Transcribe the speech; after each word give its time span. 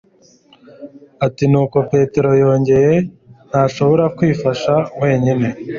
ati 1.25 1.43
ni 1.51 1.57
uko 1.61 1.77
petero 1.91 2.29
yongeye, 2.43 2.93
ntashobora 3.49 4.05
kwifasha 4.17 4.73
wenyine 5.01 5.47